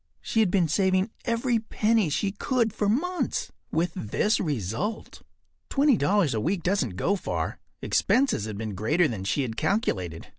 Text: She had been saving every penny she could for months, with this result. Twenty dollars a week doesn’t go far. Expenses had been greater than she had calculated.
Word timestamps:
She 0.19 0.39
had 0.39 0.49
been 0.49 0.67
saving 0.67 1.11
every 1.25 1.59
penny 1.59 2.09
she 2.09 2.31
could 2.31 2.73
for 2.73 2.89
months, 2.89 3.51
with 3.71 3.93
this 3.93 4.39
result. 4.39 5.21
Twenty 5.69 5.95
dollars 5.95 6.33
a 6.33 6.41
week 6.41 6.63
doesn’t 6.63 6.95
go 6.95 7.15
far. 7.15 7.59
Expenses 7.83 8.45
had 8.45 8.57
been 8.57 8.73
greater 8.73 9.07
than 9.07 9.25
she 9.25 9.43
had 9.43 9.57
calculated. 9.57 10.29